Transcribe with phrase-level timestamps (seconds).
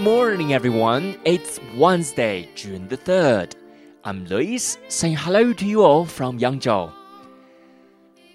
[0.00, 1.18] Good morning, everyone.
[1.26, 3.52] It's Wednesday, June the 3rd.
[4.02, 6.90] I'm Lewis, saying hello to you all from Yangzhou.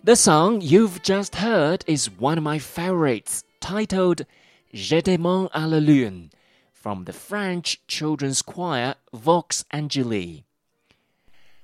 [0.04, 4.28] The song you've just heard is one of my favorites, titled
[4.76, 6.30] J'ai demandé à la lune,
[6.72, 10.44] from the French children's choir Vox Angeli.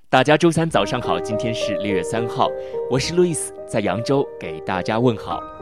[0.10, 2.50] 大家周三早上好，今天是六月三号，
[2.90, 5.61] 我是 Lewis，在扬州给大家问好。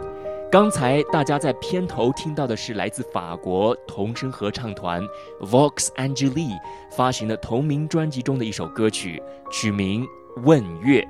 [0.52, 5.04] 刚才大家在片头听到的是来自法国童声合唱团
[5.42, 6.50] Vox Angeli
[6.90, 9.22] 发行的同名专辑中的一首歌曲，
[9.52, 10.04] 取名
[10.42, 11.02] 《问月》。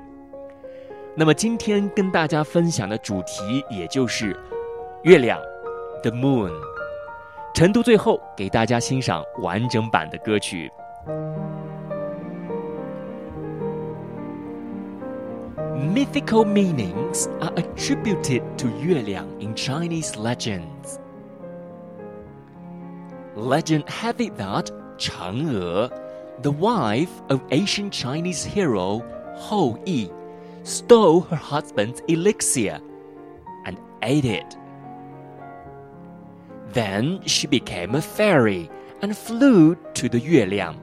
[1.16, 4.38] 那么今天跟大家分享的主题也就是
[5.04, 5.40] 月亮
[6.02, 6.52] ，The Moon。
[7.54, 10.70] 晨读最后给大家欣赏完整版的歌曲。
[15.80, 20.98] Mythical meanings are attributed to Yue Liang in Chinese legends.
[23.34, 25.90] Legend had it that Chang'e,
[26.42, 29.00] the wife of ancient Chinese hero
[29.38, 30.10] Hou Yi,
[30.64, 32.78] stole her husband's elixir
[33.64, 34.58] and ate it.
[36.74, 38.70] Then she became a fairy
[39.00, 40.78] and flew to the Yue Liang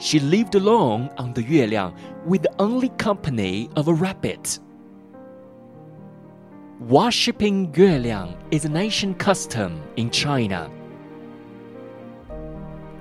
[0.00, 4.58] she lived alone on the Yueliang with the only company of a rabbit.
[6.80, 10.70] Worshipping Yueliang is an ancient custom in China.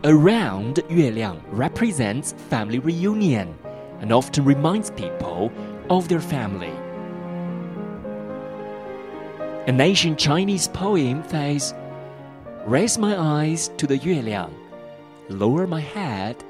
[0.03, 3.57] Around Yueliang represents family reunion
[4.01, 5.51] and often reminds people
[5.89, 6.73] of their family.
[9.67, 11.73] An ancient Chinese poem says,
[12.65, 14.53] Raise my eyes to the Yueliang,
[15.29, 16.43] lower my head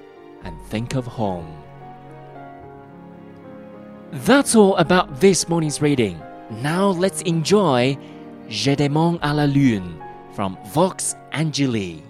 [0.44, 1.48] and think of home.
[4.12, 6.20] That's all about this morning's reading.
[6.50, 7.98] Now let's enjoy
[8.50, 9.94] J'ai demandé à la lune
[10.34, 12.09] from Vox Angeli.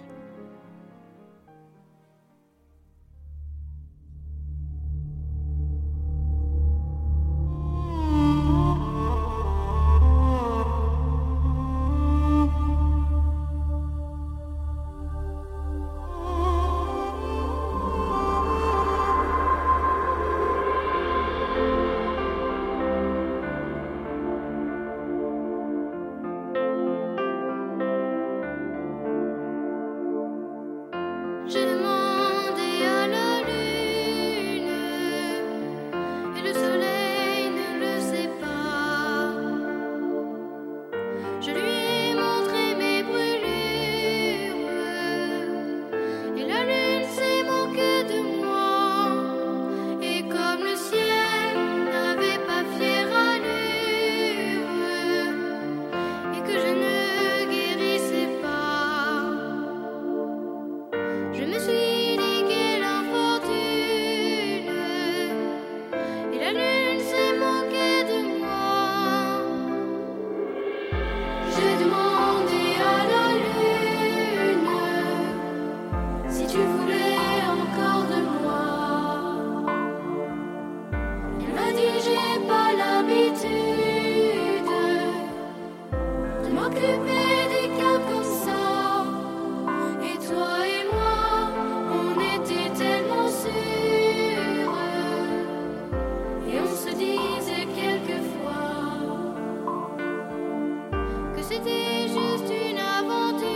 [101.50, 103.48] c'était juste une aventure.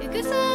[0.00, 0.49] Et que ça